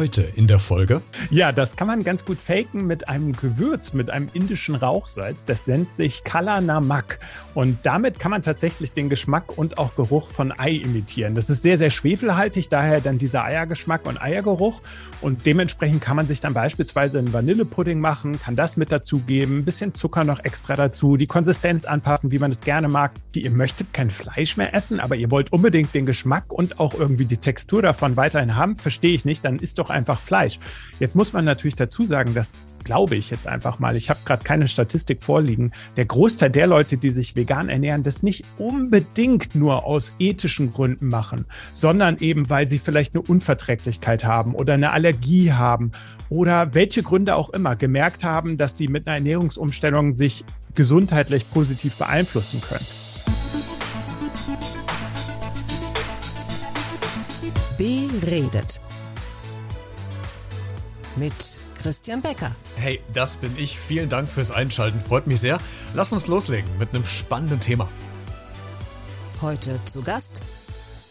[0.00, 1.02] Heute in der Folge.
[1.28, 5.44] Ja, das kann man ganz gut faken mit einem Gewürz, mit einem indischen Rauchsalz.
[5.44, 7.18] Das nennt sich Kala Namak.
[7.52, 11.34] Und damit kann man tatsächlich den Geschmack und auch Geruch von Ei imitieren.
[11.34, 14.80] Das ist sehr, sehr schwefelhaltig, daher dann dieser Eiergeschmack und Eiergeruch.
[15.20, 19.64] Und dementsprechend kann man sich dann beispielsweise einen Vanillepudding machen, kann das mit dazugeben, ein
[19.66, 23.12] bisschen Zucker noch extra dazu, die Konsistenz anpassen, wie man es gerne mag.
[23.34, 27.26] Ihr möchtet kein Fleisch mehr essen, aber ihr wollt unbedingt den Geschmack und auch irgendwie
[27.26, 30.58] die Textur davon weiterhin haben, verstehe ich nicht, dann ist doch einfach Fleisch.
[30.98, 32.52] Jetzt muss man natürlich dazu sagen, dass
[32.84, 36.96] glaube ich jetzt einfach mal, ich habe gerade keine Statistik vorliegen, der Großteil der Leute,
[36.96, 42.66] die sich vegan ernähren, das nicht unbedingt nur aus ethischen Gründen machen, sondern eben, weil
[42.66, 45.92] sie vielleicht eine Unverträglichkeit haben oder eine Allergie haben
[46.28, 50.44] oder welche Gründe auch immer gemerkt haben, dass sie mit einer Ernährungsumstellung sich
[50.74, 52.86] gesundheitlich positiv beeinflussen können.
[57.76, 58.80] Beredet
[61.16, 61.32] mit
[61.80, 62.54] Christian Becker.
[62.76, 63.78] Hey, das bin ich.
[63.78, 65.00] Vielen Dank fürs Einschalten.
[65.00, 65.58] Freut mich sehr.
[65.94, 67.88] Lass uns loslegen mit einem spannenden Thema.
[69.40, 70.42] Heute zu Gast.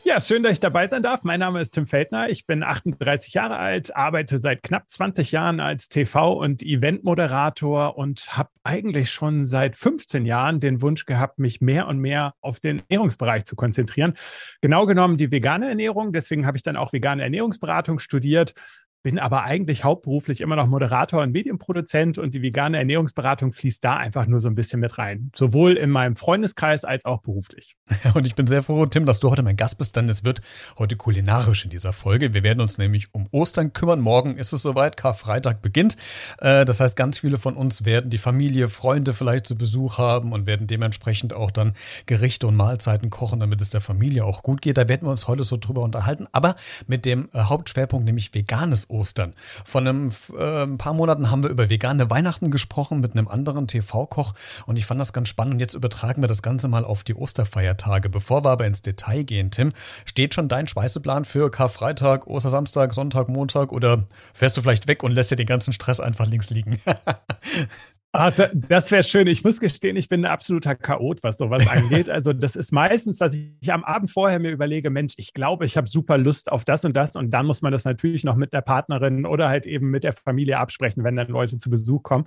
[0.06, 1.20] Ja, schön, dass ich dabei sein darf.
[1.24, 2.30] Mein Name ist Tim Feldner.
[2.30, 8.36] Ich bin 38 Jahre alt, arbeite seit knapp 20 Jahren als TV- und Eventmoderator und
[8.36, 12.80] habe eigentlich schon seit 15 Jahren den Wunsch gehabt, mich mehr und mehr auf den
[12.80, 14.14] Ernährungsbereich zu konzentrieren.
[14.62, 16.12] Genau genommen die vegane Ernährung.
[16.12, 18.54] Deswegen habe ich dann auch vegane Ernährungsberatung studiert,
[19.02, 23.96] bin aber eigentlich hauptberuflich immer noch Moderator und Medienproduzent und die vegane Ernährungsberatung fließt da
[23.96, 25.32] einfach nur so ein bisschen mit rein.
[25.36, 27.76] Sowohl in meinem Freundeskreis als auch beruflich.
[28.14, 30.42] Und ich bin sehr froh, Tim, dass du heute mein Gast bist, denn es wird
[30.78, 32.34] heute kulinarisch in dieser Folge.
[32.34, 34.02] Wir werden uns nämlich um Ostern kümmern.
[34.02, 35.96] Morgen ist es soweit, Karfreitag beginnt.
[36.40, 40.34] Äh, das heißt, ganz viele von uns werden die Familie, Freunde vielleicht zu Besuch haben
[40.34, 41.74] und werden dementsprechend auch dann
[42.06, 44.78] Gerichte und Mahlzeiten kochen, damit es der Familie auch gut geht.
[44.78, 46.56] Da werden wir uns heute so drüber unterhalten, aber
[46.88, 49.34] mit dem äh, Hauptschwerpunkt, nämlich veganes Ostern.
[49.66, 53.68] Von einem, äh, ein paar Monaten haben wir über vegane Weihnachten gesprochen mit einem anderen
[53.68, 54.34] TV-Koch
[54.66, 55.54] und ich fand das ganz spannend.
[55.54, 58.10] Und jetzt übertragen wir das Ganze mal auf die Osterfeiertage.
[58.10, 59.74] Bevor wir aber ins Detail gehen, Tim,
[60.06, 64.04] steht schon dein Speiseplan für Karfreitag, Ostersamstag, Sonntag, Montag oder
[64.34, 66.80] fährst du vielleicht weg und lässt dir den ganzen Stress einfach links liegen?
[68.12, 69.28] Ah, das wäre schön.
[69.28, 72.10] Ich muss gestehen, ich bin ein absoluter Chaot, was sowas angeht.
[72.10, 75.78] Also das ist meistens, dass ich am Abend vorher mir überlege, Mensch, ich glaube, ich
[75.78, 77.16] habe super Lust auf das und das.
[77.16, 80.14] Und dann muss man das natürlich noch mit der Partnerin oder halt eben mit der
[80.14, 82.26] Familie absprechen, wenn dann Leute zu Besuch kommen.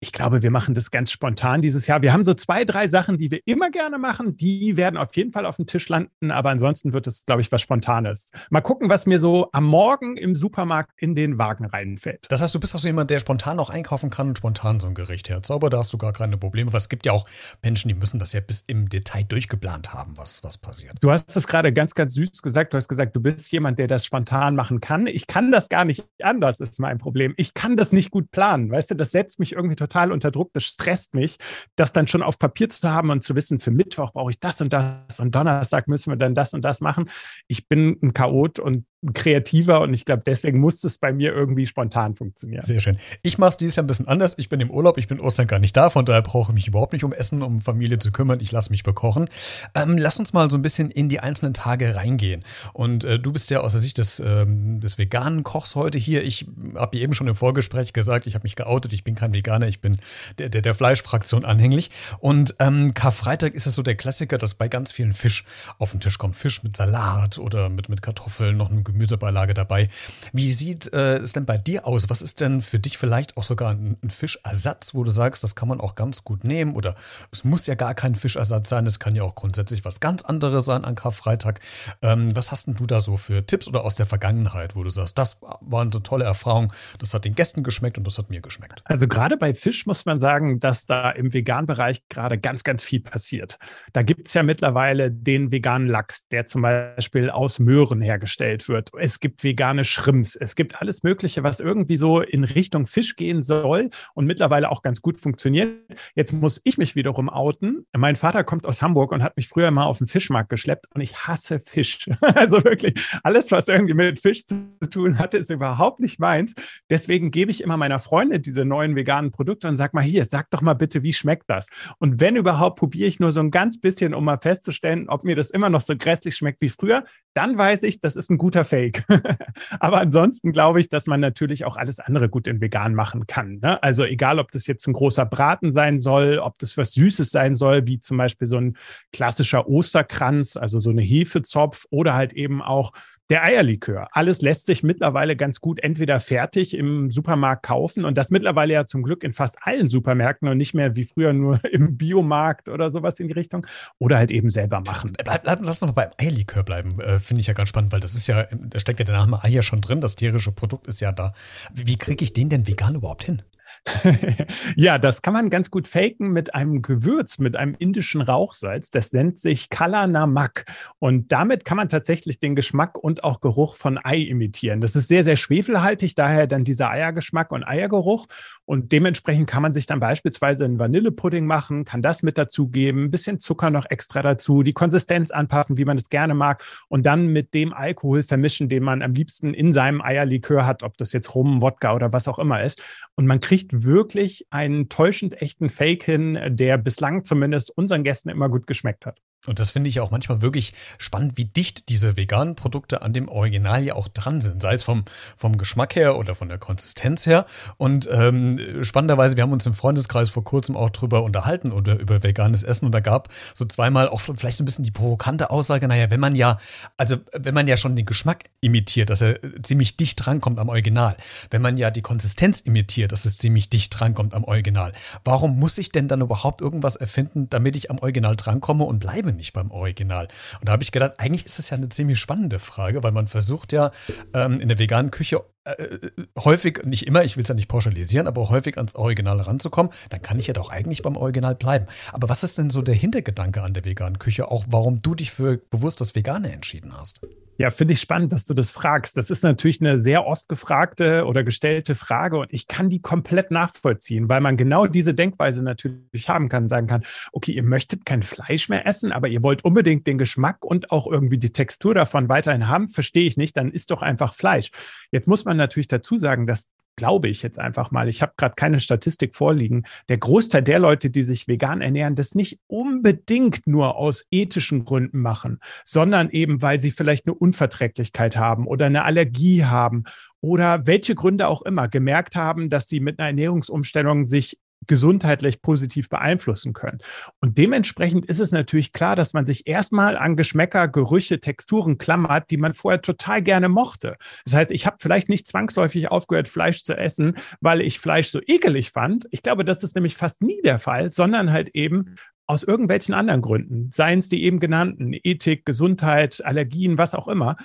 [0.00, 2.00] Ich glaube, wir machen das ganz spontan dieses Jahr.
[2.00, 4.36] Wir haben so zwei, drei Sachen, die wir immer gerne machen.
[4.36, 7.52] Die werden auf jeden Fall auf dem Tisch landen, aber ansonsten wird es, glaube ich,
[7.52, 8.30] was Spontanes.
[8.48, 12.26] Mal gucken, was mir so am Morgen im Supermarkt in den Wagen reinfällt.
[12.30, 14.88] Das heißt, du bist auch so jemand, der spontan auch einkaufen kann und spontan so
[14.88, 15.72] ein Gericht herzaubert.
[15.72, 16.72] Da hast du gar keine Probleme.
[16.72, 17.26] Was gibt ja auch
[17.62, 20.96] Menschen, die müssen das ja bis im Detail durchgeplant haben, was, was passiert.
[21.00, 22.72] Du hast es gerade ganz, ganz süß gesagt.
[22.72, 25.06] Du hast gesagt, du bist jemand, der das spontan machen kann.
[25.06, 27.34] Ich kann das gar nicht anders, ist mein Problem.
[27.36, 28.70] Ich kann das nicht gut planen.
[28.70, 30.50] Weißt du, das setzt mich irgendwie total unter Druck.
[30.52, 31.38] Das stresst mich,
[31.76, 34.60] das dann schon auf Papier zu haben und zu wissen, für Mittwoch brauche ich das
[34.60, 37.10] und das und Donnerstag müssen wir dann das und das machen.
[37.48, 41.66] Ich bin ein Chaot und kreativer und ich glaube, deswegen muss es bei mir irgendwie
[41.66, 42.64] spontan funktionieren.
[42.64, 42.98] Sehr schön.
[43.22, 44.34] Ich mache es dieses Jahr ein bisschen anders.
[44.38, 46.68] Ich bin im Urlaub, ich bin Ostern gar nicht da, von daher brauche ich mich
[46.68, 48.38] überhaupt nicht um Essen, um Familie zu kümmern.
[48.40, 49.28] Ich lasse mich bekochen.
[49.74, 52.44] Ähm, lass uns mal so ein bisschen in die einzelnen Tage reingehen.
[52.72, 56.22] Und äh, du bist ja aus der Sicht des, ähm, des veganen Kochs heute hier.
[56.22, 56.46] Ich
[56.76, 59.80] habe eben schon im Vorgespräch gesagt, ich habe mich geoutet, ich bin kein Veganer, ich
[59.80, 59.96] bin
[60.38, 61.90] der, der, der Fleischfraktion anhänglich.
[62.20, 65.44] Und ähm, Karfreitag ist es so der Klassiker, dass bei ganz vielen Fisch
[65.78, 66.36] auf den Tisch kommt.
[66.36, 69.88] Fisch mit Salat oder mit, mit Kartoffeln, noch einem Gemüsebeilage dabei.
[70.32, 72.08] Wie sieht äh, es denn bei dir aus?
[72.10, 75.54] Was ist denn für dich vielleicht auch sogar ein, ein, Fischersatz, wo du sagst, das
[75.54, 76.74] kann man auch ganz gut nehmen?
[76.74, 76.94] Oder
[77.30, 80.64] es muss ja gar kein Fischersatz sein, es kann ja auch grundsätzlich was ganz anderes
[80.64, 81.60] sein an Karfreitag.
[82.02, 84.90] Ähm, was hast denn du da so für Tipps oder aus der Vergangenheit, wo du
[84.90, 88.40] sagst, das waren so tolle Erfahrungen, das hat den Gästen geschmeckt und das hat mir
[88.40, 88.82] geschmeckt?
[88.84, 92.82] Also gerade bei Fisch muss man sagen, dass da im veganen Bereich gerade ganz, ganz
[92.82, 93.58] viel passiert.
[93.92, 98.81] Da gibt es ja mittlerweile den veganen Lachs, der zum Beispiel aus Möhren hergestellt wird
[98.92, 99.04] wird.
[99.04, 100.36] Es gibt vegane Shrimps.
[100.36, 104.82] Es gibt alles Mögliche, was irgendwie so in Richtung Fisch gehen soll und mittlerweile auch
[104.82, 105.72] ganz gut funktioniert.
[106.14, 107.86] Jetzt muss ich mich wiederum outen.
[107.96, 111.00] Mein Vater kommt aus Hamburg und hat mich früher mal auf den Fischmarkt geschleppt und
[111.00, 112.08] ich hasse Fisch.
[112.34, 114.56] Also wirklich alles, was irgendwie mit Fisch zu
[114.90, 116.54] tun hat, ist überhaupt nicht meins.
[116.88, 120.50] Deswegen gebe ich immer meiner Freundin diese neuen veganen Produkte und sag mal hier, sag
[120.50, 121.68] doch mal bitte, wie schmeckt das?
[121.98, 125.36] Und wenn überhaupt, probiere ich nur so ein ganz bisschen, um mal festzustellen, ob mir
[125.36, 127.04] das immer noch so grässlich schmeckt wie früher.
[127.34, 129.04] Dann weiß ich, das ist ein guter Fake.
[129.80, 133.58] Aber ansonsten glaube ich, dass man natürlich auch alles andere gut in vegan machen kann.
[133.60, 133.82] Ne?
[133.82, 137.52] Also egal, ob das jetzt ein großer Braten sein soll, ob das was Süßes sein
[137.52, 138.78] soll, wie zum Beispiel so ein
[139.12, 142.92] klassischer Osterkranz, also so eine Hefezopf oder halt eben auch
[143.32, 144.08] Der Eierlikör.
[144.12, 148.84] Alles lässt sich mittlerweile ganz gut entweder fertig im Supermarkt kaufen und das mittlerweile ja
[148.84, 152.90] zum Glück in fast allen Supermärkten und nicht mehr wie früher nur im Biomarkt oder
[152.90, 153.66] sowas in die Richtung
[153.98, 155.14] oder halt eben selber machen.
[155.24, 157.00] Bleib, bleib, lass uns mal beim Eierlikör bleiben.
[157.00, 159.42] Äh, Finde ich ja ganz spannend, weil das ist ja, da steckt ja der Name
[159.42, 160.02] Eier schon drin.
[160.02, 161.32] Das tierische Produkt ist ja da.
[161.72, 163.40] Wie, wie kriege ich den denn vegan überhaupt hin?
[164.76, 168.92] ja, das kann man ganz gut faken mit einem Gewürz, mit einem indischen Rauchsalz.
[168.92, 170.66] Das nennt sich Kala Namak.
[171.00, 174.80] Und damit kann man tatsächlich den Geschmack und auch Geruch von Ei imitieren.
[174.80, 178.26] Das ist sehr, sehr schwefelhaltig, daher dann dieser Eiergeschmack und Eiergeruch.
[178.64, 183.10] Und dementsprechend kann man sich dann beispielsweise einen Vanillepudding machen, kann das mit dazugeben, ein
[183.10, 187.28] bisschen Zucker noch extra dazu, die Konsistenz anpassen, wie man es gerne mag, und dann
[187.28, 191.34] mit dem Alkohol vermischen, den man am liebsten in seinem Eierlikör hat, ob das jetzt
[191.34, 192.80] Rum, Wodka oder was auch immer ist.
[193.16, 198.48] Und man kriegt wirklich einen täuschend echten Fake hin, der bislang zumindest unseren Gästen immer
[198.48, 199.20] gut geschmeckt hat.
[199.48, 203.28] Und das finde ich auch manchmal wirklich spannend, wie dicht diese veganen Produkte an dem
[203.28, 204.62] Original ja auch dran sind.
[204.62, 205.04] Sei es vom,
[205.36, 207.46] vom Geschmack her oder von der Konsistenz her.
[207.76, 212.22] Und ähm, spannenderweise, wir haben uns im Freundeskreis vor kurzem auch drüber unterhalten oder über
[212.22, 212.86] veganes Essen.
[212.86, 216.20] Und da gab so zweimal auch vielleicht so ein bisschen die provokante Aussage, naja, wenn
[216.20, 216.60] man ja,
[216.96, 221.16] also wenn man ja schon den Geschmack imitiert, dass er ziemlich dicht drankommt am Original,
[221.50, 224.92] wenn man ja die Konsistenz imitiert, dass es ziemlich dicht drankommt am Original,
[225.24, 229.31] warum muss ich denn dann überhaupt irgendwas erfinden, damit ich am Original drankomme und bleibe
[229.32, 230.28] nicht beim Original?
[230.60, 233.26] Und da habe ich gedacht, eigentlich ist das ja eine ziemlich spannende Frage, weil man
[233.26, 233.92] versucht ja
[234.34, 237.68] ähm, in der veganen Küche äh, äh häufig, nicht immer, ich will es ja nicht
[237.68, 241.86] pauschalisieren, aber häufig ans Original ranzukommen, dann kann ich ja doch eigentlich beim Original bleiben.
[242.12, 245.30] Aber was ist denn so der Hintergedanke an der veganen Küche, auch warum du dich
[245.30, 247.20] für bewusst das Vegane entschieden hast?
[247.58, 249.16] Ja, finde ich spannend, dass du das fragst.
[249.16, 253.50] Das ist natürlich eine sehr oft gefragte oder gestellte Frage und ich kann die komplett
[253.50, 258.22] nachvollziehen, weil man genau diese Denkweise natürlich haben kann, sagen kann, okay, ihr möchtet kein
[258.22, 262.28] Fleisch mehr essen, aber ihr wollt unbedingt den Geschmack und auch irgendwie die Textur davon
[262.28, 264.70] weiterhin haben, verstehe ich nicht, dann ist doch einfach Fleisch.
[265.10, 268.54] Jetzt muss man natürlich dazu sagen, dass glaube ich jetzt einfach mal, ich habe gerade
[268.54, 273.96] keine Statistik vorliegen, der Großteil der Leute, die sich vegan ernähren, das nicht unbedingt nur
[273.96, 279.64] aus ethischen Gründen machen, sondern eben, weil sie vielleicht eine Unverträglichkeit haben oder eine Allergie
[279.64, 280.04] haben
[280.40, 286.08] oder welche Gründe auch immer gemerkt haben, dass sie mit einer Ernährungsumstellung sich gesundheitlich positiv
[286.08, 286.98] beeinflussen können.
[287.40, 292.50] Und dementsprechend ist es natürlich klar, dass man sich erstmal an Geschmäcker, Gerüche, Texturen klammert,
[292.50, 294.16] die man vorher total gerne mochte.
[294.44, 298.40] Das heißt, ich habe vielleicht nicht zwangsläufig aufgehört, Fleisch zu essen, weil ich Fleisch so
[298.46, 299.26] ekelig fand.
[299.30, 303.40] Ich glaube, das ist nämlich fast nie der Fall, sondern halt eben aus irgendwelchen anderen
[303.40, 307.56] Gründen, seien es die eben genannten, Ethik, Gesundheit, Allergien, was auch immer.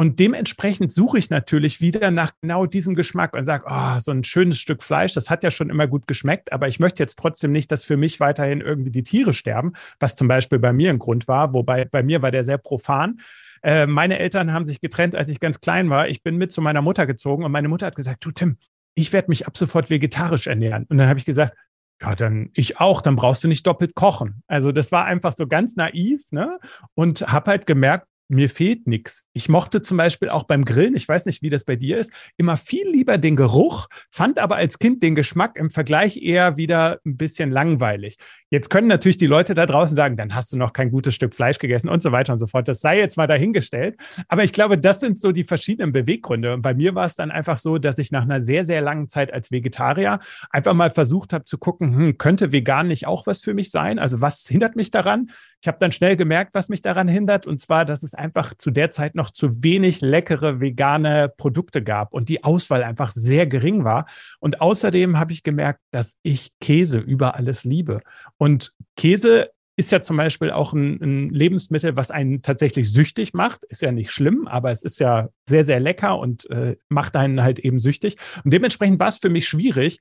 [0.00, 4.24] Und dementsprechend suche ich natürlich wieder nach genau diesem Geschmack und sage, oh, so ein
[4.24, 7.52] schönes Stück Fleisch, das hat ja schon immer gut geschmeckt, aber ich möchte jetzt trotzdem
[7.52, 10.98] nicht, dass für mich weiterhin irgendwie die Tiere sterben, was zum Beispiel bei mir ein
[10.98, 13.20] Grund war, wobei bei mir war der sehr profan.
[13.62, 16.08] Äh, meine Eltern haben sich getrennt, als ich ganz klein war.
[16.08, 18.56] Ich bin mit zu meiner Mutter gezogen und meine Mutter hat gesagt, du Tim,
[18.94, 20.86] ich werde mich ab sofort vegetarisch ernähren.
[20.88, 21.54] Und dann habe ich gesagt,
[22.00, 24.42] ja, dann ich auch, dann brauchst du nicht doppelt kochen.
[24.46, 26.58] Also das war einfach so ganz naiv, ne?
[26.94, 29.26] Und habe halt gemerkt, mir fehlt nichts.
[29.32, 32.12] Ich mochte zum Beispiel auch beim Grillen, ich weiß nicht, wie das bei dir ist,
[32.36, 37.00] immer viel lieber den Geruch, fand aber als Kind den Geschmack im Vergleich eher wieder
[37.04, 38.16] ein bisschen langweilig.
[38.48, 41.34] Jetzt können natürlich die Leute da draußen sagen, dann hast du noch kein gutes Stück
[41.34, 42.66] Fleisch gegessen und so weiter und so fort.
[42.66, 43.96] Das sei jetzt mal dahingestellt.
[44.28, 46.54] Aber ich glaube, das sind so die verschiedenen Beweggründe.
[46.54, 49.08] Und bei mir war es dann einfach so, dass ich nach einer sehr, sehr langen
[49.08, 50.18] Zeit als Vegetarier
[50.50, 54.00] einfach mal versucht habe zu gucken, hm, könnte vegan nicht auch was für mich sein?
[54.00, 55.30] Also was hindert mich daran?
[55.60, 57.46] Ich habe dann schnell gemerkt, was mich daran hindert.
[57.46, 62.12] Und zwar, dass es einfach zu der Zeit noch zu wenig leckere vegane Produkte gab
[62.12, 64.06] und die Auswahl einfach sehr gering war.
[64.38, 68.00] Und außerdem habe ich gemerkt, dass ich Käse über alles liebe.
[68.38, 73.64] Und Käse ist ja zum Beispiel auch ein, ein, Lebensmittel, was einen tatsächlich süchtig macht.
[73.64, 77.42] Ist ja nicht schlimm, aber es ist ja sehr, sehr lecker und äh, macht einen
[77.42, 78.16] halt eben süchtig.
[78.44, 80.00] Und dementsprechend war es für mich schwierig,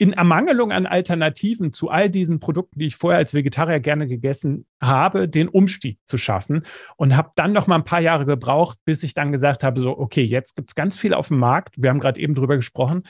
[0.00, 4.64] in Ermangelung an Alternativen zu all diesen Produkten, die ich vorher als Vegetarier gerne gegessen
[4.82, 6.62] habe, den Umstieg zu schaffen
[6.96, 9.98] und habe dann noch mal ein paar Jahre gebraucht, bis ich dann gesagt habe, so,
[9.98, 11.74] okay, jetzt gibt es ganz viel auf dem Markt.
[11.76, 13.02] Wir haben gerade eben drüber gesprochen.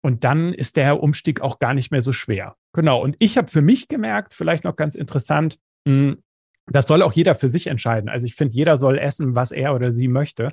[0.00, 2.56] Und dann ist der Umstieg auch gar nicht mehr so schwer.
[2.72, 3.02] Genau.
[3.02, 6.22] Und ich habe für mich gemerkt, vielleicht noch ganz interessant, hm,
[6.70, 8.08] das soll auch jeder für sich entscheiden.
[8.08, 10.52] Also ich finde, jeder soll essen, was er oder sie möchte,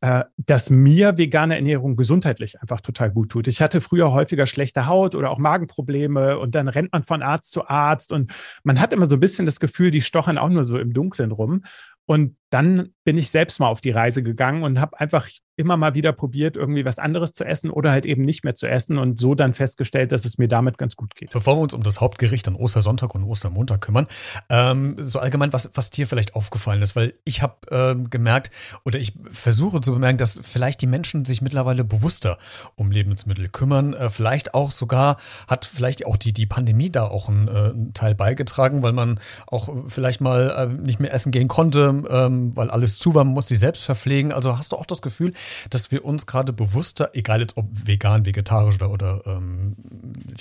[0.00, 3.46] äh, dass mir vegane Ernährung gesundheitlich einfach total gut tut.
[3.48, 7.52] Ich hatte früher häufiger schlechte Haut oder auch Magenprobleme und dann rennt man von Arzt
[7.52, 8.32] zu Arzt und
[8.64, 11.32] man hat immer so ein bisschen das Gefühl, die stochern auch nur so im Dunkeln
[11.32, 11.62] rum.
[12.06, 15.94] Und dann bin ich selbst mal auf die Reise gegangen und habe einfach immer mal
[15.94, 19.20] wieder probiert, irgendwie was anderes zu essen oder halt eben nicht mehr zu essen und
[19.20, 21.32] so dann festgestellt, dass es mir damit ganz gut geht.
[21.32, 24.06] Bevor wir uns um das Hauptgericht an Ostersonntag und Ostermontag kümmern,
[24.48, 28.52] ähm, so allgemein, was, was dir vielleicht aufgefallen ist, weil ich habe ähm, gemerkt
[28.84, 32.38] oder ich versuche zu bemerken, dass vielleicht die Menschen sich mittlerweile bewusster
[32.76, 33.94] um Lebensmittel kümmern.
[33.94, 35.16] Äh, vielleicht auch sogar
[35.48, 39.18] hat vielleicht auch die, die Pandemie da auch einen, äh, einen Teil beigetragen, weil man
[39.48, 43.34] auch vielleicht mal äh, nicht mehr essen gehen konnte, ähm, weil alles zu war, man
[43.34, 44.32] muss sich selbst verpflegen.
[44.32, 45.32] Also hast du auch das Gefühl,
[45.70, 49.76] dass wir uns gerade bewusster, egal jetzt ob vegan, vegetarisch oder, oder ähm,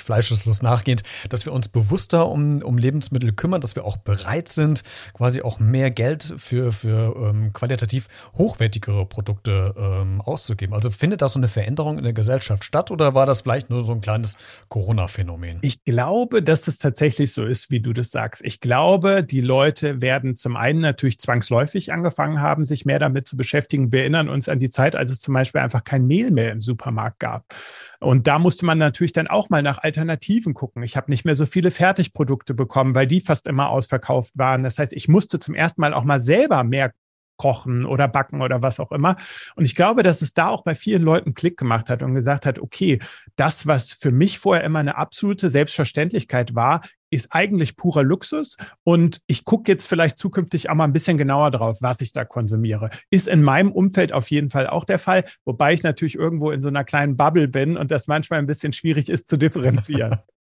[0.01, 4.84] fleischeslos nachgehend, dass wir uns bewusster um, um Lebensmittel kümmern, dass wir auch bereit sind,
[5.13, 10.74] quasi auch mehr Geld für, für ähm, qualitativ hochwertigere Produkte ähm, auszugeben.
[10.74, 13.84] Also findet da so eine Veränderung in der Gesellschaft statt oder war das vielleicht nur
[13.84, 14.38] so ein kleines
[14.70, 15.60] Corona-Phänomen?
[15.62, 18.44] Ich glaube, dass es tatsächlich so ist, wie du das sagst.
[18.44, 23.38] Ich glaube, die Leute werden zum einen natürlich zwangsläufig angefangen haben, sich mehr damit zu
[23.38, 23.92] beschäftigen.
[23.92, 26.62] Wir erinnern uns an die Zeit, als es zum Beispiel einfach kein Mehl mehr im
[26.62, 27.46] Supermarkt gab.
[28.00, 30.84] Und da musste man natürlich dann auch mal nach Alternativen gucken.
[30.84, 34.63] Ich habe nicht mehr so viele Fertigprodukte bekommen, weil die fast immer ausverkauft waren.
[34.63, 36.91] Das heißt, ich musste zum ersten Mal auch mal selber mehr
[37.38, 39.15] kochen oder backen oder was auch immer.
[39.56, 42.46] Und ich glaube, dass es da auch bei vielen Leuten Klick gemacht hat und gesagt
[42.46, 43.00] hat, okay,
[43.36, 49.22] das, was für mich vorher immer eine absolute Selbstverständlichkeit war, ist eigentlich purer Luxus und
[49.27, 52.89] ich gucke jetzt vielleicht zukünftig auch mal ein bisschen genauer drauf, was ich da konsumiere.
[53.10, 56.62] Ist in meinem Umfeld auf jeden Fall auch der Fall, wobei ich natürlich irgendwo in
[56.62, 60.17] so einer kleinen Bubble bin und das manchmal ein bisschen schwierig ist zu differenzieren.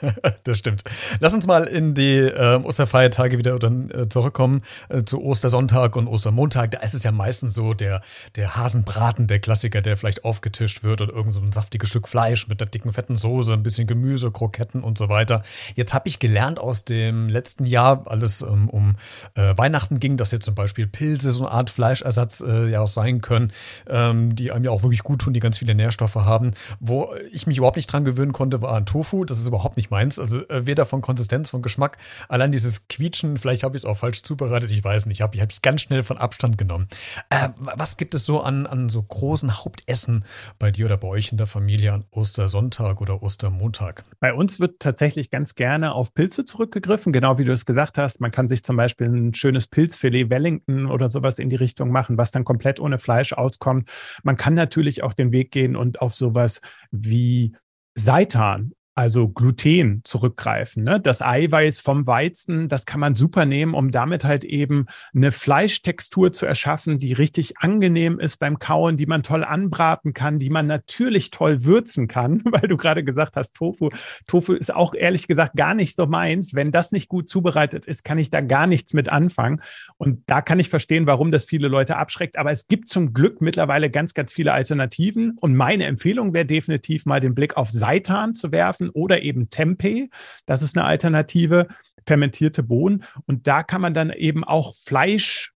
[0.44, 0.84] das stimmt.
[1.20, 6.06] Lass uns mal in die äh, Osterfeiertage wieder dann, äh, zurückkommen, äh, zu Ostersonntag und
[6.06, 6.70] Ostermontag.
[6.70, 8.02] Da ist es ja meistens so der,
[8.36, 12.48] der Hasenbraten, der Klassiker, der vielleicht aufgetischt wird oder irgend so ein saftiges Stück Fleisch
[12.48, 15.42] mit einer dicken, fetten Soße, ein bisschen Gemüse, Kroketten und so weiter.
[15.74, 18.96] Jetzt habe ich gelernt aus dem letzten Jahr, alles ähm, um
[19.34, 22.88] äh, Weihnachten ging, dass jetzt zum Beispiel Pilze so eine Art Fleischersatz äh, ja auch
[22.88, 23.52] sein können,
[23.88, 26.52] ähm, die einem ja auch wirklich gut tun, die ganz viele Nährstoffe haben.
[26.78, 29.24] Wo ich mich überhaupt nicht dran gewöhnen konnte, war ein Tofu.
[29.24, 30.18] Das ist überhaupt nicht meins.
[30.18, 31.98] Also äh, weder von Konsistenz, von Geschmack.
[32.28, 35.20] Allein dieses Quietschen, vielleicht habe ich es auch falsch zubereitet, ich weiß nicht.
[35.20, 36.88] Habe ich, hab ich ganz schnell von Abstand genommen.
[37.30, 40.24] Äh, was gibt es so an, an so großen Hauptessen
[40.58, 44.04] bei dir oder bei euch in der Familie an Ostersonntag oder Ostermontag?
[44.20, 48.20] Bei uns wird tatsächlich ganz gerne auf Pilze zurückgegriffen, genau wie du es gesagt hast.
[48.20, 52.16] Man kann sich zum Beispiel ein schönes Pilzfilet Wellington oder sowas in die Richtung machen,
[52.16, 53.90] was dann komplett ohne Fleisch auskommt.
[54.22, 57.54] Man kann natürlich auch den Weg gehen und auf sowas wie
[57.94, 60.82] Seitan also Gluten zurückgreifen.
[60.82, 61.00] Ne?
[61.00, 66.32] Das Eiweiß vom Weizen, das kann man super nehmen, um damit halt eben eine Fleischtextur
[66.32, 70.66] zu erschaffen, die richtig angenehm ist beim Kauen, die man toll anbraten kann, die man
[70.66, 73.90] natürlich toll würzen kann, weil du gerade gesagt hast, Tofu.
[74.26, 76.54] Tofu ist auch ehrlich gesagt gar nicht so meins.
[76.54, 79.62] Wenn das nicht gut zubereitet ist, kann ich da gar nichts mit anfangen.
[79.98, 82.36] Und da kann ich verstehen, warum das viele Leute abschreckt.
[82.36, 85.36] Aber es gibt zum Glück mittlerweile ganz, ganz viele Alternativen.
[85.40, 90.08] Und meine Empfehlung wäre definitiv mal den Blick auf Seitan zu werfen oder eben Tempeh.
[90.46, 91.68] Das ist eine Alternative,
[92.06, 93.04] fermentierte Bohnen.
[93.26, 95.49] Und da kann man dann eben auch Fleisch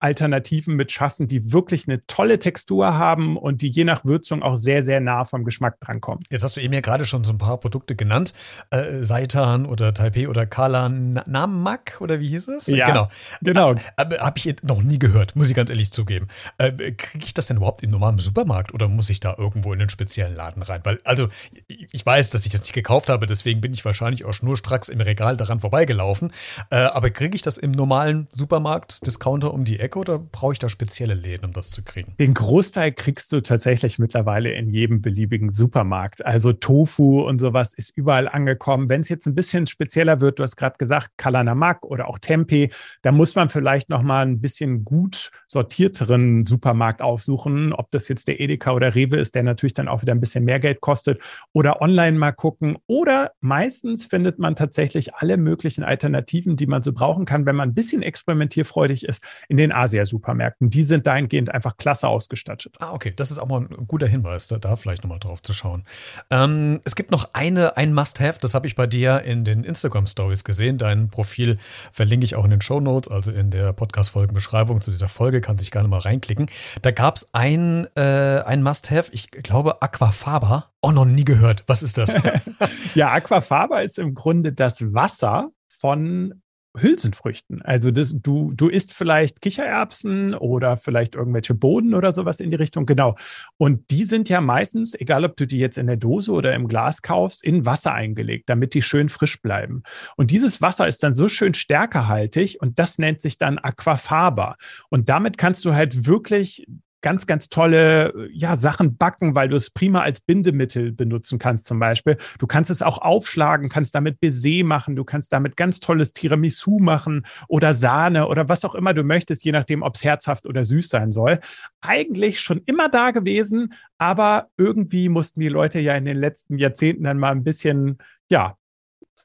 [0.00, 4.56] Alternativen mit schaffen, die wirklich eine tolle Textur haben und die je nach Würzung auch
[4.56, 6.22] sehr, sehr nah vom Geschmack drankommen.
[6.30, 8.32] Jetzt hast du eben ja gerade schon so ein paar Produkte genannt.
[8.70, 12.66] Äh, Seitan oder Taipei oder Kala Namak oder wie hieß es?
[12.68, 13.08] Ja, genau.
[13.42, 13.72] genau.
[13.72, 16.28] Äh, Habe ich noch nie gehört, muss ich ganz ehrlich zugeben.
[16.58, 19.80] Äh, Kriege ich das denn überhaupt im normalen Supermarkt oder muss ich da irgendwo in
[19.80, 20.80] einen speziellen Laden rein?
[20.84, 21.28] Weil, also,
[21.66, 25.00] ich weiß, dass ich das nicht gekauft habe, deswegen bin ich wahrscheinlich auch schnurstracks im
[25.00, 26.32] Regal daran vorbeigelaufen.
[26.70, 29.87] Äh, aber kriege ich das im normalen Supermarkt, Discounter um die Ecke?
[29.88, 32.14] Ecke oder brauche ich da spezielle Läden, um das zu kriegen?
[32.18, 36.24] Den Großteil kriegst du tatsächlich mittlerweile in jedem beliebigen Supermarkt.
[36.24, 38.90] Also Tofu und sowas ist überall angekommen.
[38.90, 42.68] Wenn es jetzt ein bisschen spezieller wird, du hast gerade gesagt, Kalanamak oder auch Tempeh,
[43.00, 48.28] da muss man vielleicht noch mal ein bisschen gut sortierteren Supermarkt aufsuchen, ob das jetzt
[48.28, 51.18] der Edeka oder Rewe ist, der natürlich dann auch wieder ein bisschen mehr Geld kostet
[51.54, 56.92] oder online mal gucken oder meistens findet man tatsächlich alle möglichen Alternativen, die man so
[56.92, 60.70] brauchen kann, wenn man ein bisschen experimentierfreudig ist, in den Asia-Supermärkten.
[60.70, 62.74] Die sind dahingehend einfach klasse ausgestattet.
[62.80, 63.12] Ah, okay.
[63.14, 65.84] Das ist auch mal ein guter Hinweis, da, da vielleicht nochmal drauf zu schauen.
[66.30, 70.44] Ähm, es gibt noch eine, ein Must-Have, das habe ich bei dir in den Instagram-Stories
[70.44, 70.78] gesehen.
[70.78, 71.58] Dein Profil
[71.92, 75.58] verlinke ich auch in den Show Notes, also in der Podcast-Folgenbeschreibung zu dieser Folge, kann
[75.58, 76.50] sich gerne mal reinklicken.
[76.82, 80.70] Da gab es ein, äh, ein Must-Have, ich glaube Aquafaba.
[80.80, 81.64] Oh, noch nie gehört.
[81.66, 82.14] Was ist das?
[82.94, 86.42] ja, Aquafaba ist im Grunde das Wasser von
[86.80, 87.62] Hülsenfrüchten.
[87.62, 92.56] Also das, du, du isst vielleicht Kichererbsen oder vielleicht irgendwelche Boden oder sowas in die
[92.56, 92.86] Richtung.
[92.86, 93.16] Genau.
[93.56, 96.68] Und die sind ja meistens, egal ob du die jetzt in der Dose oder im
[96.68, 99.82] Glas kaufst, in Wasser eingelegt, damit die schön frisch bleiben.
[100.16, 104.56] Und dieses Wasser ist dann so schön stärkehaltig und das nennt sich dann Aquafaba.
[104.88, 106.66] Und damit kannst du halt wirklich
[107.00, 111.78] ganz, ganz tolle ja, Sachen backen, weil du es prima als Bindemittel benutzen kannst zum
[111.78, 112.16] Beispiel.
[112.38, 116.78] Du kannst es auch aufschlagen, kannst damit Baiser machen, du kannst damit ganz tolles Tiramisu
[116.80, 120.64] machen oder Sahne oder was auch immer du möchtest, je nachdem, ob es herzhaft oder
[120.64, 121.38] süß sein soll.
[121.80, 127.04] Eigentlich schon immer da gewesen, aber irgendwie mussten die Leute ja in den letzten Jahrzehnten
[127.04, 127.98] dann mal ein bisschen
[128.30, 128.57] ja,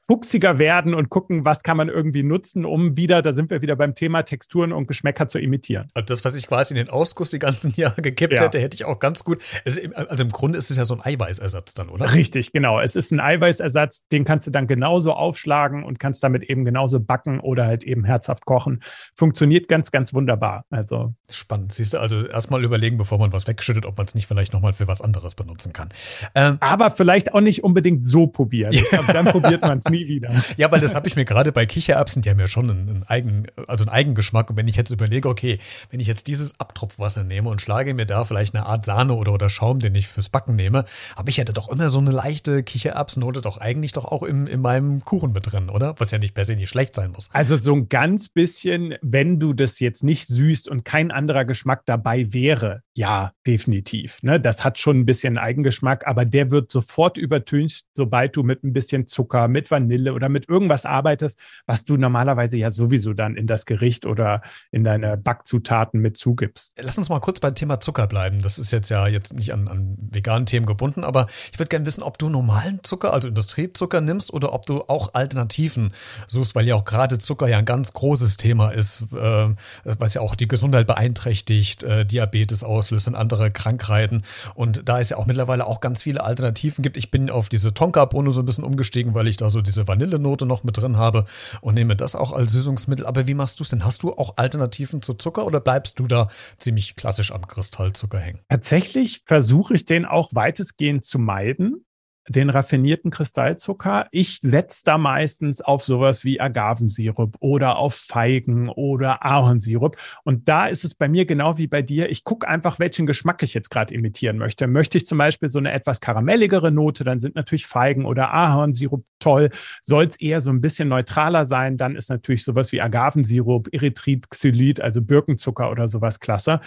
[0.06, 3.76] fuchsiger werden und gucken, was kann man irgendwie nutzen, um wieder, da sind wir wieder
[3.76, 5.88] beim Thema Texturen und Geschmäcker zu imitieren.
[5.94, 8.42] Also das, was ich quasi in den Ausguss die ganzen Jahre gekippt ja.
[8.42, 9.42] hätte, hätte ich auch ganz gut.
[9.64, 12.12] also im Grunde ist es ja so ein Eiweißersatz dann, oder?
[12.12, 12.80] Richtig, genau.
[12.80, 17.00] Es ist ein Eiweißersatz, den kannst du dann genauso aufschlagen und kannst damit eben genauso
[17.00, 18.82] backen oder halt eben herzhaft kochen.
[19.16, 20.64] Funktioniert ganz, ganz wunderbar.
[20.70, 21.72] Also spannend.
[21.72, 24.72] Siehst du, also erstmal überlegen, bevor man was wegschüttet, ob man es nicht vielleicht nochmal
[24.72, 25.88] für was anderes benutzen kann.
[26.34, 28.74] Ähm, Aber vielleicht auch nicht unbedingt so probieren.
[28.94, 29.00] Ja.
[29.12, 30.30] Dann probiert man es nie wieder.
[30.56, 33.02] Ja, weil das habe ich mir gerade bei Kichererbsen, die haben ja schon einen, einen
[33.04, 34.50] eigenen, also einen Eigengeschmack.
[34.50, 35.58] Und wenn ich jetzt überlege, okay,
[35.90, 39.32] wenn ich jetzt dieses Abtropfwasser nehme und schlage mir da vielleicht eine Art Sahne oder,
[39.32, 40.84] oder Schaum, den ich fürs Backen nehme,
[41.16, 44.60] habe ich ja doch immer so eine leichte Kichererbsennote doch eigentlich doch auch im, in
[44.60, 45.94] meinem Kuchen mit drin, oder?
[45.98, 47.28] Was ja nicht per se nicht schlecht sein muss.
[47.32, 51.82] Also so ein ganz bisschen, wenn du das jetzt nicht süßt und kein anderer Geschmack
[51.86, 54.22] dabei wäre, ja, definitiv.
[54.22, 54.40] Ne?
[54.40, 58.72] Das hat schon ein bisschen Eigengeschmack, aber der wird sofort übertönt, sobald du mit ein
[58.72, 63.46] bisschen Zucker, mit Vanille oder mit irgendwas arbeitest, was du normalerweise ja sowieso dann in
[63.46, 66.72] das Gericht oder in deine Backzutaten mit zugibst.
[66.80, 68.40] Lass uns mal kurz beim Thema Zucker bleiben.
[68.40, 71.86] Das ist jetzt ja jetzt nicht an, an veganen Themen gebunden, aber ich würde gerne
[71.86, 75.92] wissen, ob du normalen Zucker, also Industriezucker nimmst oder ob du auch Alternativen
[76.28, 79.48] suchst, weil ja auch gerade Zucker ja ein ganz großes Thema ist, äh,
[79.84, 84.22] was ja auch die Gesundheit beeinträchtigt, äh, Diabetes aus auslöst und andere Krankheiten.
[84.54, 86.96] Und da es ja auch mittlerweile auch ganz viele Alternativen gibt.
[86.96, 90.46] Ich bin auf diese Tonka-Bohne so ein bisschen umgestiegen, weil ich da so diese Vanillenote
[90.46, 91.24] noch mit drin habe
[91.60, 93.06] und nehme das auch als Süßungsmittel.
[93.06, 93.84] Aber wie machst du es denn?
[93.84, 96.28] Hast du auch Alternativen zu Zucker oder bleibst du da
[96.58, 98.40] ziemlich klassisch am Kristallzucker hängen?
[98.48, 101.84] Tatsächlich versuche ich den auch weitestgehend zu meiden
[102.28, 104.06] den raffinierten Kristallzucker.
[104.10, 109.96] Ich setze da meistens auf sowas wie Agavensirup oder auf Feigen oder Ahornsirup.
[110.24, 112.08] Und da ist es bei mir genau wie bei dir.
[112.10, 114.66] Ich gucke einfach, welchen Geschmack ich jetzt gerade imitieren möchte.
[114.66, 119.04] Möchte ich zum Beispiel so eine etwas karamelligere Note, dann sind natürlich Feigen oder Ahornsirup
[119.18, 119.50] toll.
[119.82, 124.30] Soll es eher so ein bisschen neutraler sein, dann ist natürlich sowas wie Agavensirup, Erythrit,
[124.30, 126.60] Xylit, also Birkenzucker oder sowas klasse.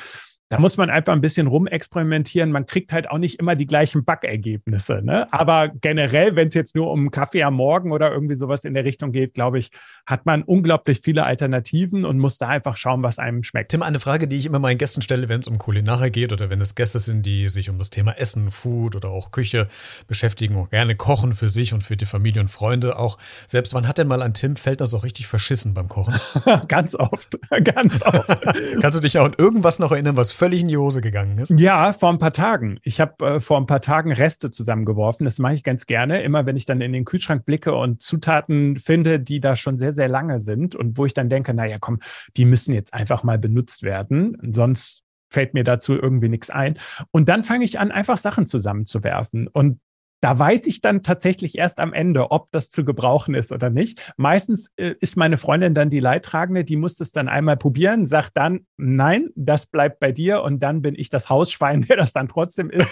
[0.50, 2.52] Da muss man einfach ein bisschen rumexperimentieren.
[2.52, 5.02] Man kriegt halt auch nicht immer die gleichen Backergebnisse.
[5.04, 5.32] Ne?
[5.34, 8.86] Aber generell, wenn es jetzt nur um Kaffee am Morgen oder irgendwie sowas in der
[8.86, 9.72] Richtung geht, glaube ich,
[10.06, 13.72] hat man unglaublich viele Alternativen und muss da einfach schauen, was einem schmeckt.
[13.72, 16.50] Tim, eine Frage, die ich immer meinen Gästen stelle, wenn es um Kulinarik geht oder
[16.50, 19.68] wenn es Gäste sind, die sich um das Thema Essen, Food oder auch Küche
[20.08, 23.18] beschäftigen und gerne kochen für sich und für die Familie und Freunde auch.
[23.48, 26.16] Selbst wann hat denn mal ein Tim Feldner so richtig verschissen beim Kochen?
[26.70, 28.28] ganz oft, ganz oft.
[28.82, 31.54] Kannst du dich auch an irgendwas noch erinnern, was völlig in die Hose gegangen ist?
[31.58, 32.80] Ja, vor ein paar Tagen.
[32.84, 35.26] Ich habe äh, vor ein paar Tagen Reste zusammengeworfen.
[35.26, 36.22] Das mache ich ganz gerne.
[36.22, 39.92] Immer wenn ich dann in den Kühlschrank blicke und Zutaten finde, die da schon sehr,
[39.92, 42.00] sehr lange sind und wo ich dann denke, naja, komm,
[42.38, 44.38] die müssen jetzt einfach mal benutzt werden.
[44.52, 46.78] Sonst fällt mir dazu irgendwie nichts ein.
[47.12, 49.48] Und dann fange ich an, einfach Sachen zusammenzuwerfen.
[49.48, 49.80] Und
[50.22, 54.14] da weiß ich dann tatsächlich erst am Ende, ob das zu gebrauchen ist oder nicht.
[54.18, 58.32] Meistens äh, ist meine Freundin dann die Leidtragende, die muss das dann einmal probieren, sagt
[58.36, 62.28] dann, nein, das bleibt bei dir und dann bin ich das Hausschwein, der das dann
[62.28, 62.90] trotzdem ist,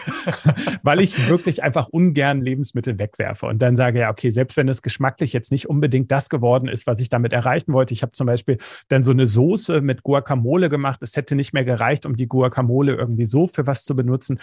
[0.84, 4.82] weil ich wirklich einfach ungern Lebensmittel wegwerfe und dann sage, ja, okay, selbst wenn es
[4.82, 7.94] geschmacklich jetzt nicht unbedingt das geworden ist, was ich damit erreichen wollte.
[7.94, 11.00] Ich habe zum Beispiel dann so eine Soße mit Guacamole gemacht.
[11.02, 14.40] Es hätte nicht mehr gereicht, um die Guacamole irgendwie so für was zu benutzen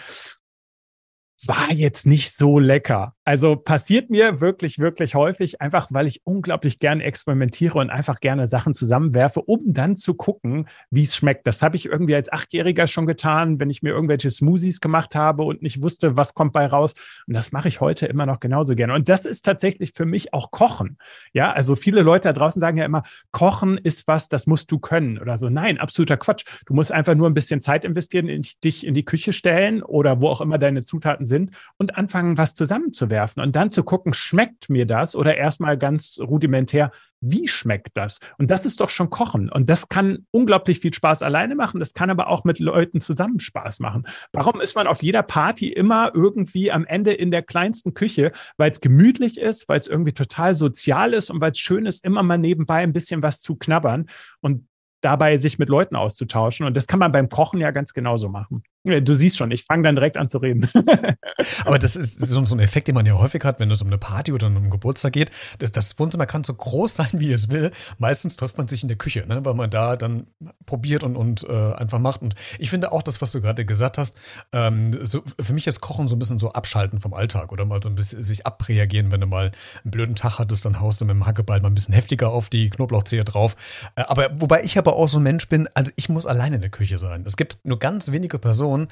[1.47, 3.15] war jetzt nicht so lecker.
[3.25, 8.47] Also passiert mir wirklich, wirklich häufig, einfach weil ich unglaublich gerne experimentiere und einfach gerne
[8.47, 11.47] Sachen zusammenwerfe, um dann zu gucken, wie es schmeckt.
[11.47, 15.43] Das habe ich irgendwie als Achtjähriger schon getan, wenn ich mir irgendwelche Smoothies gemacht habe
[15.43, 16.95] und nicht wusste, was kommt bei raus.
[17.27, 18.93] Und das mache ich heute immer noch genauso gerne.
[18.93, 20.97] Und das ist tatsächlich für mich auch Kochen.
[21.31, 24.79] Ja, also viele Leute da draußen sagen ja immer, Kochen ist was, das musst du
[24.79, 25.49] können oder so.
[25.49, 26.43] Nein, absoluter Quatsch.
[26.65, 30.21] Du musst einfach nur ein bisschen Zeit investieren, in dich in die Küche stellen oder
[30.21, 31.32] wo auch immer deine Zutaten sind
[31.77, 36.91] und anfangen, was zusammenzuwerfen und dann zu gucken, schmeckt mir das oder erstmal ganz rudimentär,
[37.21, 38.19] wie schmeckt das?
[38.37, 39.49] Und das ist doch schon Kochen.
[39.49, 41.79] Und das kann unglaublich viel Spaß alleine machen.
[41.79, 44.05] Das kann aber auch mit Leuten zusammen Spaß machen.
[44.33, 48.33] Warum ist man auf jeder Party immer irgendwie am Ende in der kleinsten Küche?
[48.57, 52.03] Weil es gemütlich ist, weil es irgendwie total sozial ist und weil es schön ist,
[52.03, 54.07] immer mal nebenbei ein bisschen was zu knabbern
[54.41, 54.67] und
[54.99, 56.65] dabei sich mit Leuten auszutauschen.
[56.65, 58.63] Und das kann man beim Kochen ja ganz genauso machen.
[58.85, 60.69] Du siehst schon, ich fange dann direkt an zu reden.
[61.65, 63.97] Aber das ist so, ein Effekt, den man ja häufig hat, wenn es um eine
[63.97, 65.31] Party oder um einen Geburtstag geht.
[65.59, 67.71] Das, das, Wohnzimmer kann so groß sein, wie es will.
[67.97, 69.45] Meistens trifft man sich in der Küche, ne?
[69.45, 70.27] weil man da dann
[70.65, 72.21] probiert und, und äh, einfach macht.
[72.21, 74.17] Und ich finde auch das, was du gerade gesagt hast,
[74.51, 77.81] ähm, so, für mich ist Kochen so ein bisschen so abschalten vom Alltag oder mal
[77.81, 79.53] so ein bisschen sich abreagieren, wenn du mal
[79.85, 82.49] einen blöden Tag hattest, dann haust du mit dem Hackeball mal ein bisschen heftiger auf
[82.49, 83.55] die Knoblauchzehe drauf.
[83.95, 86.61] Äh, aber wobei ich aber auch so ein Mensch bin, also ich muss alleine in
[86.61, 87.23] der Küche sein.
[87.25, 88.87] Es gibt nur ganz wenige Personen, Personen,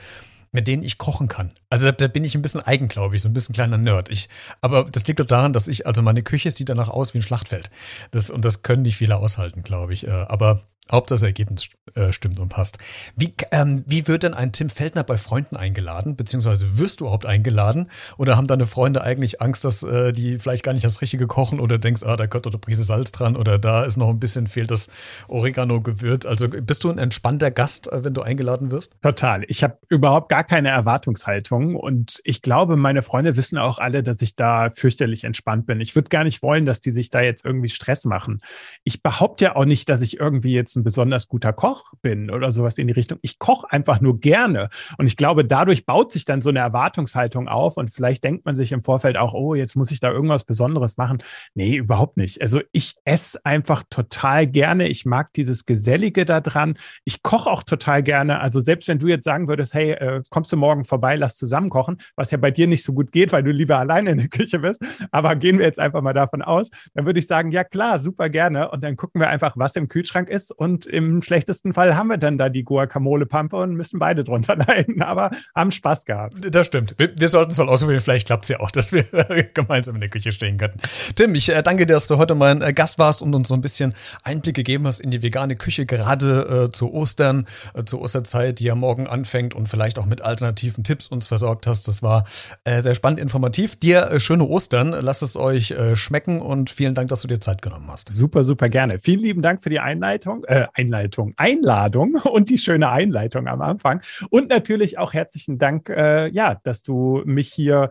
[0.54, 1.54] mit denen ich kochen kann.
[1.70, 4.10] Also da, da bin ich ein bisschen eigenglaubig, so ein bisschen kleiner Nerd.
[4.10, 4.28] Ich,
[4.60, 7.22] aber das liegt doch daran, dass ich, also meine Küche sieht danach aus wie ein
[7.22, 7.72] Schlachtfeld.
[8.12, 10.06] Das, und das können nicht viele aushalten, glaube ich.
[10.08, 10.62] Äh, aber
[10.92, 12.78] Hauptsache das Ergebnis äh, stimmt und passt.
[13.16, 16.16] Wie, ähm, wie wird denn ein Tim Feldner bei Freunden eingeladen?
[16.16, 17.90] Beziehungsweise wirst du überhaupt eingeladen?
[18.18, 21.60] Oder haben deine Freunde eigentlich Angst, dass äh, die vielleicht gar nicht das Richtige kochen
[21.60, 24.20] oder denkst, ah, da gehört doch eine Prise Salz dran oder da ist noch ein
[24.20, 24.90] bisschen, fehlt das
[25.28, 26.26] Oregano-Gewürz.
[26.26, 28.96] Also bist du ein entspannter Gast, äh, wenn du eingeladen wirst?
[29.02, 29.44] Total.
[29.48, 34.22] Ich habe überhaupt gar keine Erwartungshaltung und ich glaube, meine Freunde wissen auch alle, dass
[34.22, 35.82] ich da fürchterlich entspannt bin.
[35.82, 38.42] Ich würde gar nicht wollen, dass die sich da jetzt irgendwie Stress machen.
[38.84, 42.52] Ich behaupte ja auch nicht, dass ich irgendwie jetzt ein besonders guter Koch bin oder
[42.52, 43.20] sowas in die Richtung.
[43.22, 44.70] Ich koche einfach nur gerne.
[44.98, 48.56] Und ich glaube, dadurch baut sich dann so eine Erwartungshaltung auf und vielleicht denkt man
[48.56, 51.24] sich im Vorfeld auch, oh, jetzt muss ich da irgendwas Besonderes machen.
[51.54, 52.42] Nee, überhaupt nicht.
[52.42, 54.88] Also ich esse einfach total gerne.
[54.88, 56.76] Ich mag dieses Gesellige da dran.
[57.06, 58.40] Ich koche auch total gerne.
[58.40, 61.70] Also selbst wenn du jetzt sagen würdest, hey, äh, kommst du morgen vorbei, lass zusammen
[61.70, 64.28] kochen, was ja bei dir nicht so gut geht, weil du lieber alleine in der
[64.28, 64.82] Küche bist.
[65.12, 68.30] Aber gehen wir jetzt einfach mal davon aus, dann würde ich sagen, ja klar, super
[68.30, 68.72] gerne.
[68.72, 72.20] Und dann gucken wir einfach, was im Kühlschrank ist und im schlechtesten Fall haben wir
[72.20, 76.36] dann da die Guacamole-Pampe und müssen beide drunter leiden, aber haben Spaß gehabt.
[76.54, 76.94] Das stimmt.
[77.00, 78.00] Wir, wir sollten es mal ausprobieren.
[78.00, 79.04] Vielleicht klappt es ja auch, dass wir
[79.56, 80.78] gemeinsam in der Küche stehen könnten.
[81.16, 83.56] Tim, ich äh, danke dir, dass du heute mein äh, Gast warst und uns so
[83.56, 88.00] ein bisschen Einblick gegeben hast in die vegane Küche, gerade äh, zu Ostern, äh, zur
[88.00, 91.88] Osterzeit, die ja morgen anfängt und vielleicht auch mit alternativen Tipps uns versorgt hast.
[91.88, 92.26] Das war
[92.66, 93.80] äh, sehr spannend, informativ.
[93.80, 94.92] Dir äh, schöne Ostern.
[94.92, 98.12] Lasst es euch schmecken und vielen Dank, dass du dir Zeit genommen hast.
[98.12, 99.00] Super, super gerne.
[99.00, 100.46] Vielen lieben Dank für die Einleitung.
[100.52, 104.02] Äh, Einleitung, Einladung und die schöne Einleitung am Anfang.
[104.30, 107.90] Und natürlich auch herzlichen Dank, äh, ja, dass du mich hier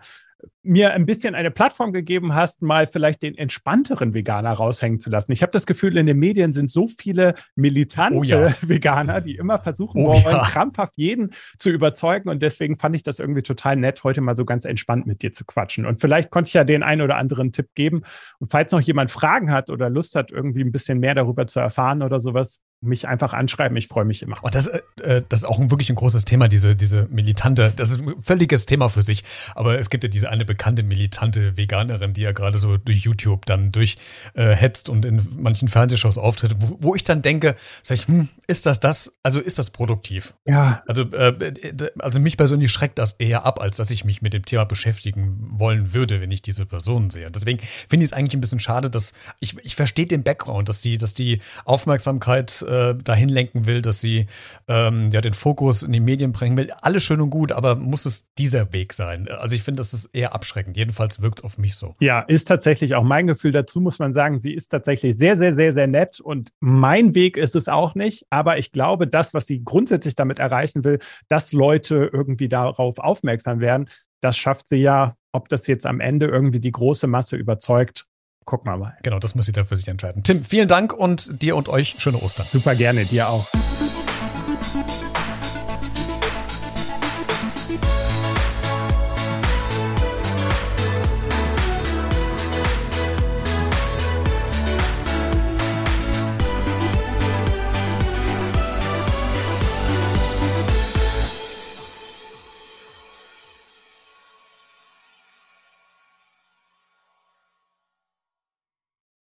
[0.63, 5.33] mir ein bisschen eine Plattform gegeben hast, mal vielleicht den entspannteren Veganer raushängen zu lassen.
[5.33, 8.55] Ich habe das Gefühl, in den Medien sind so viele militante oh ja.
[8.63, 10.43] Veganer, die immer versuchen oh wollen, ja.
[10.43, 12.29] krampfhaft jeden zu überzeugen.
[12.29, 15.33] Und deswegen fand ich das irgendwie total nett, heute mal so ganz entspannt mit dir
[15.33, 15.87] zu quatschen.
[15.87, 18.03] Und vielleicht konnte ich ja den einen oder anderen Tipp geben.
[18.39, 21.61] Und falls noch jemand Fragen hat oder Lust hat, irgendwie ein bisschen mehr darüber zu
[21.61, 23.77] erfahren oder sowas, mich einfach anschreiben.
[23.77, 24.43] Ich freue mich immer.
[24.43, 27.91] Und das, äh, das ist auch ein, wirklich ein großes Thema, diese, diese militante, das
[27.91, 29.25] ist ein völliges Thema für sich.
[29.55, 33.45] Aber es gibt ja diese eine bekannte militante Veganerin, die ja gerade so durch YouTube
[33.47, 38.09] dann durchhetzt äh, und in manchen Fernsehshows auftritt, wo, wo ich dann denke, sag ich,
[38.09, 39.15] hm, ist das das?
[39.23, 40.35] Also ist das produktiv?
[40.47, 40.83] Ja.
[40.87, 41.53] Also, äh,
[41.99, 45.39] also mich persönlich schreckt das eher ab, als dass ich mich mit dem Thema beschäftigen
[45.51, 47.31] wollen würde, wenn ich diese Personen sehe.
[47.31, 50.81] Deswegen finde ich es eigentlich ein bisschen schade, dass ich, ich verstehe den Background, dass
[50.81, 54.27] die, dass die Aufmerksamkeit äh, dahin lenken will, dass sie
[54.69, 56.71] ähm, ja den Fokus in die Medien bringen will.
[56.83, 59.29] Alles schön und gut, aber muss es dieser Weg sein?
[59.29, 60.77] Also ich finde, das ist eher abschreckend.
[60.77, 61.95] Jedenfalls wirkt es auf mich so.
[62.01, 64.39] Ja, ist tatsächlich auch mein Gefühl dazu, muss man sagen.
[64.39, 68.27] Sie ist tatsächlich sehr, sehr, sehr, sehr nett und mein Weg ist es auch nicht.
[68.31, 73.61] Aber ich glaube, das, was sie grundsätzlich damit erreichen will, dass Leute irgendwie darauf aufmerksam
[73.61, 73.89] werden,
[74.21, 75.17] das schafft sie ja.
[75.33, 78.07] Ob das jetzt am Ende irgendwie die große Masse überzeugt,
[78.45, 78.97] gucken wir mal.
[79.03, 80.23] Genau, das muss jeder für sich entscheiden.
[80.23, 82.47] Tim, vielen Dank und dir und euch schöne Ostern.
[82.49, 83.47] Super gerne, dir auch.